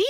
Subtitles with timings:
[0.00, 0.09] be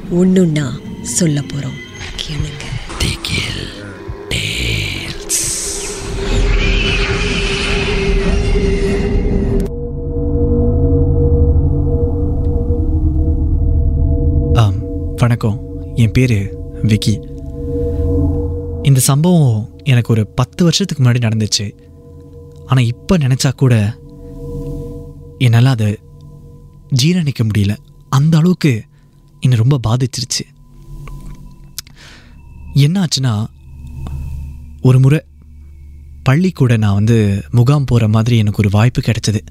[0.11, 0.67] ஒண்ணுன்னா
[1.01, 1.79] சொல்ல போறோம்.
[2.15, 2.63] கேளுங்க.
[14.53, 14.73] ஆம்
[15.15, 15.59] வணக்கம்.
[15.95, 17.19] என் பேர் விக்கி.
[18.81, 21.75] இந்த சம்பவம் எனக்கு ஒரு பத்து வருஷத்துக்கு முன்னாடி நடந்துச்சு.
[22.65, 23.97] ஆனால் இப்போ நினச்சா கூட
[25.37, 25.99] என்னால் அதை
[27.03, 27.77] ஜீரணிக்க முடியல.
[28.09, 28.89] அந்த அளவுக்கு
[29.43, 30.43] என்னை ரொம்ப பாதிச்சிருச்சு.
[32.85, 33.33] என்ன ஆச்சுன்னா
[34.81, 35.19] ஒரு முறை
[36.27, 37.17] பள்ளிக்கூட நான் வந்து
[37.57, 39.41] முகாம் போகிற மாதிரி எனக்கு ஒரு வாய்ப்பு கிடைச்சது.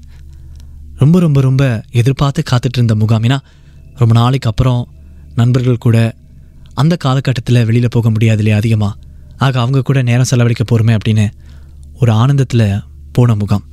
[1.01, 1.63] ரொம்ப ரொம்ப ரொம்ப
[2.01, 3.23] எதிர்பார்த்து காத்துட்டு இருந்த முகாம்.
[3.23, 3.39] ஏன்னா
[3.95, 4.81] ரொம்ப நாளைக்கு அப்புறம்
[5.35, 5.97] நண்பர்கள் கூட
[6.73, 8.97] அந்த காலகட்டத்தில் வெளியில் போக முடியாது இல்லையா அதிகமாக
[9.45, 11.25] ஆக அவங்க கூட நேரம் செலவழிக்க போகிறோமே அப்படின்னு
[12.01, 12.65] ஒரு ஆனந்தத்தில்
[13.15, 13.65] போன முகாம்.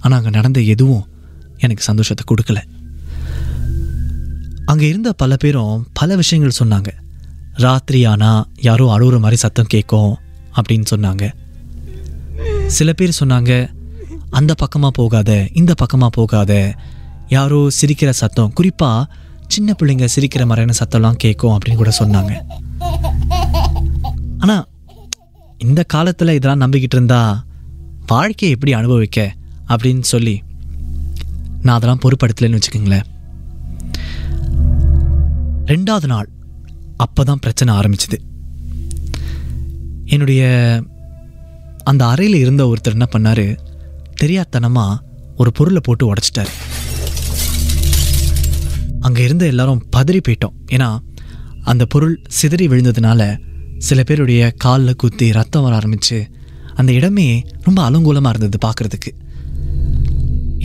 [0.00, 1.04] ஆனால் அங்கே நடந்த எதுவும்
[1.64, 2.60] எனக்கு சந்தோஷத்தை கொடுக்கல.
[4.70, 6.90] அங்கே இருந்த பல பேரும் பல விஷயங்கள் சொன்னாங்க.
[7.64, 10.12] ராத்திரி ஆனால் யாரோ அழுகுற மாதிரி சத்தம் கேட்கும்
[10.56, 11.24] அப்படின்னு சொன்னாங்க.
[12.76, 13.52] சில பேர் சொன்னாங்க
[14.38, 16.52] அந்த பக்கமாக போகாத இந்த பக்கமாக போகாத.
[17.28, 19.08] யாரோ சிரிக்கிற சத்தம் குறிப்பாக
[19.54, 22.32] சின்ன பிள்ளைங்க சிரிக்கிற மாதிரியான சத்தம்லாம் கேட்கும் அப்படின்னு கூட சொன்னாங்க.
[24.42, 24.64] ஆனால்
[25.66, 27.20] இந்த காலத்தில் இதெல்லாம் நம்பிக்கிட்டு இருந்தா
[28.12, 29.20] வாழ்க்கையை எப்படி அனுபவிக்க
[29.72, 30.36] அப்படின்னு சொல்லி
[31.62, 33.06] நான் அதெல்லாம் பொறுப்படுத்தலைன்னு வச்சுக்கோங்களேன்.
[35.70, 36.28] ரெண்டாவது நாள்
[37.04, 38.18] அப்போ தான் பிரச்சனை ஆரம்பிச்சுது.
[40.14, 40.42] என்னுடைய
[41.90, 43.46] அந்த அறையில் இருந்த ஒருத்தர் என்ன பண்ணார்?
[44.20, 45.00] தெரியாதனமாக
[45.40, 46.52] ஒரு பொருளை போட்டு உடச்சிட்டாரு.
[49.06, 50.56] அங்கே இருந்த எல்லாரும் பதறி போயிட்டோம்.
[50.74, 50.88] ஏன்னா
[51.70, 53.20] அந்த பொருள் சிதறி விழுந்ததுனால
[53.88, 56.18] சில பேருடைய காலில் குத்தி ரத்தம் வர ஆரம்பிச்சு
[56.80, 57.26] அந்த இடமே
[57.66, 59.10] ரொம்ப அலங்கூலமாக இருந்தது பார்க்குறதுக்கு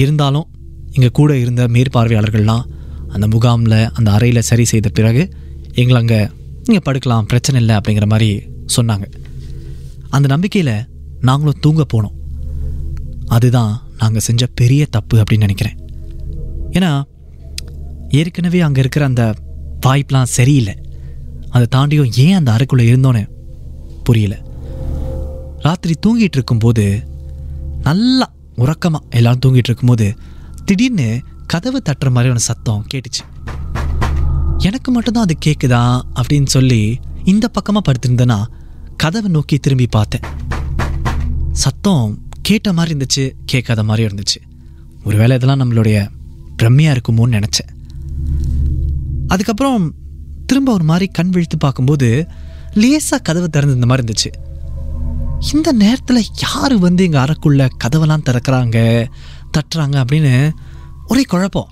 [0.04, 0.48] இருந்தாலும்
[0.96, 2.64] இங்கே கூட இருந்த மேற்பார்வையாளர்கள்லாம்
[3.14, 5.24] அந்த முகாமில் அந்த அறையில் சரி செய்த பிறகு
[5.82, 6.20] எங்களை அங்கே
[6.66, 8.30] நீங்கள் படுக்கலாம் பிரச்சனை இல்லை அப்படிங்கிற மாதிரி
[8.76, 9.06] சொன்னாங்க.
[10.16, 10.76] அந்த நம்பிக்கையில்
[11.30, 12.18] நாங்களும் தூங்க போனோம்.
[13.36, 15.78] அதுதான் நாங்கள் செஞ்ச பெரிய தப்பு அப்படின்னு நினைக்கிறேன்.
[16.78, 16.92] ஏன்னா
[18.20, 19.24] ஏற்கனவே அங்கே இருக்கிற அந்த
[19.86, 20.76] வாய்ப்பெலாம் சரியில்லை.
[21.54, 23.24] அதை தாண்டியும் ஏன் அந்த அறைக்குள்ளே இருந்தோன்னு
[24.08, 24.36] புரியல.
[25.66, 26.86] ராத்திரி தூங்கிட்டு இருக்கும்போது
[27.88, 28.28] நல்லா
[28.64, 30.08] உறக்கமாக எல்லாரும் தூங்கிட்டு இருக்கும்போது
[30.66, 31.08] திடீர்னு
[31.54, 33.24] கதவு தட்டுற மாதிரியான சத்தம் கேட்டுச்சு.
[34.58, 38.46] எனக்கு மட்டும்தான் அது கேட்குதா அப்படின்னு சொல்லி இந்த பக்கமாக படுத்திருந்தேன்னா
[38.98, 40.22] கதவை நோக்கி திரும்பி பார்த்தேன்.
[41.52, 44.40] சத்தம் கேட்ட மாதிரி இருந்துச்சு கேட்காத மாதிரி இருந்துச்சு.
[45.04, 46.10] ஒருவேளை இதெல்லாம் நம்மளுடைய
[46.58, 47.72] பிரம்மையாக இருக்குமோன்னு நினச்சேன்.
[49.28, 49.94] அதுக்கப்புறம்
[50.46, 52.28] திரும்ப ஒரு மாதிரி கண் விழித்து பார்க்கும்போது
[52.74, 54.32] லேசாக கதவு திறந்துருந்த மாதிரி இருந்துச்சு.
[55.54, 59.08] இந்த நேரத்தில் யார் வந்து எங்கள் அறைக்குள்ள கதவெல்லாம் திறக்கிறாங்க
[59.58, 60.52] தட்டுறாங்க அப்படின்னு
[61.12, 61.70] ஒரே குழப்பம்.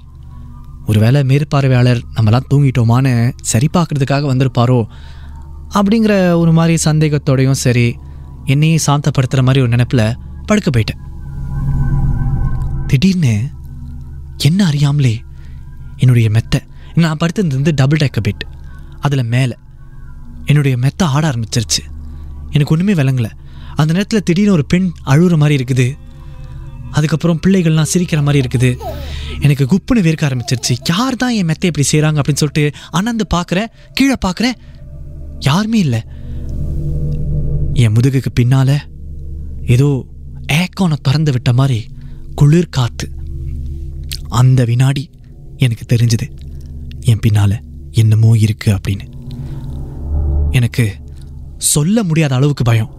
[0.85, 3.11] ஒருவேளை மேற்பார்வையாளர் நம்மலாம் தூங்கிட்டோமான்னு
[3.41, 4.79] சரி பார்க்குறதுக்காக வந்திருப்பாரோ?
[5.73, 7.85] அப்படிங்கிற ஒரு மாதிரி சந்தேகத்தோடையும் சரி
[8.45, 10.03] என்னையும் சாந்தப்படுத்துகிற மாதிரி ஒரு நினைப்பில்
[10.45, 11.01] படுக்க போயிட்டேன்.
[12.87, 13.33] திடீர்னு
[14.37, 15.15] என்ன அறியாமலே
[15.95, 16.59] என்னுடைய மெத்தை
[16.95, 18.43] நான் படுத்திருந்தது டபுள் டேக்க பெட்
[18.99, 19.57] அதில் மேலே
[20.45, 21.83] என்னுடைய மெத்தை ஆட ஆரம்பிச்சிருச்சு.
[22.51, 23.31] எனக்கு ஒன்றுமே விளங்கலை.
[23.75, 25.87] அந்த நேரத்தில் திடீர்னு ஒரு பெண் அழுகுற மாதிரி இருக்குது.
[26.91, 28.71] அதுக்கப்புறம் பிள்ளைகள்லாம் சிரிக்கிற மாதிரி இருக்குது.
[29.45, 30.73] எனக்கு குப்புன்னு வேர்க்க ஆரம்பிச்சிருச்சு.
[30.89, 32.65] யார் தான் என் மெத்தை இப்படி செய்கிறாங்க அப்படின்னு சொல்லிட்டு
[32.97, 34.57] அண்ணந்து பார்க்குறேன் கீழே பார்க்குறேன்
[35.49, 36.01] யாருமே இல்லை.
[37.83, 38.69] என் முதுகுக்கு பின்னால
[39.75, 39.89] ஏதோ
[40.61, 41.79] ஏக்கோனை திறந்து விட்ட மாதிரி
[42.39, 43.07] குளிர் காற்று
[44.41, 45.03] அந்த வினாடி
[45.65, 46.27] எனக்கு தெரிஞ்சது
[47.11, 47.57] என் பின்னால்
[48.01, 49.05] என்னமோ இருக்குது அப்படின்னு.
[50.59, 50.85] எனக்கு
[51.73, 52.93] சொல்ல முடியாத அளவுக்கு பயம்.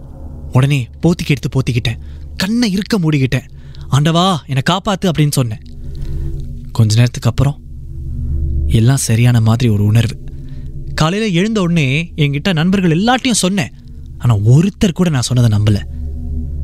[0.57, 2.01] உடனே போத்திக்கு எடுத்து போத்திக்கிட்டேன்.
[2.41, 3.49] கண்ணை இருக்க மூடிக்கிட்டேன்.
[3.95, 5.63] ஆண்டவா என்னை காப்பாத்து அப்படின்னு சொன்னேன்.
[6.71, 7.57] கொஞ்ச நேரத்துக்கு அப்புறம்
[8.67, 10.15] எல்லாம் சரியான மாதிரி ஒரு உணர்வு.
[10.93, 13.73] காலையில் எழுந்த உடனே என்கிட்ட நண்பர்கள் எல்லாட்டையும் சொன்னேன்.
[14.17, 15.81] ஆனால் ஒருத்தர் கூட நான் சொன்னதை நம்பலை.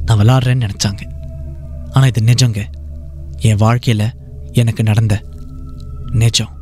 [0.05, 1.03] நான் விளாட்றேன்னு நினச்சாங்க.
[1.91, 2.61] ஆனால் இது நிஜங்க.
[3.49, 4.13] என் வாழ்க்கையில்
[4.51, 5.23] எனக்கு நடந்த
[6.23, 6.53] நிஜம்.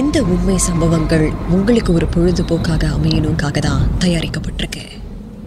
[0.00, 4.93] இந்த உண்மை சம்பவங்கள் உங்களுக்கு ஒரு பொழுதுபோக்காக அமையணுக்காக தான் தயாரிக்கப்பட்டிருக்கு.